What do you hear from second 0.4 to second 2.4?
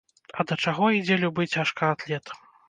да чаго ідзе любы цяжкаатлет?